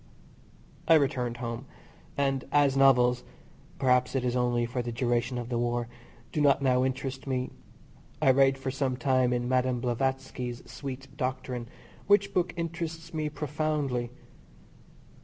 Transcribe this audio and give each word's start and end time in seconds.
I 0.87 0.95
returned 0.95 1.37
home, 1.37 1.67
and 2.17 2.43
as 2.51 2.75
novels 2.75 3.23
(perhaps 3.77 4.15
it 4.15 4.25
is 4.25 4.35
only 4.35 4.65
for 4.65 4.81
the 4.81 4.91
duration 4.91 5.37
of 5.37 5.49
the 5.49 5.59
war) 5.59 5.87
do 6.31 6.41
not 6.41 6.59
now 6.59 6.83
interest 6.83 7.27
me 7.27 7.51
I 8.19 8.31
read 8.31 8.57
for 8.57 8.71
some 8.71 8.97
time 8.97 9.31
in 9.31 9.47
Madame 9.47 9.79
Blavatsky's 9.79 10.63
"Secret 10.65 11.09
Doctrine," 11.17 11.67
which 12.07 12.33
book 12.33 12.51
interests 12.57 13.13
me 13.13 13.29
profoundly. 13.29 14.09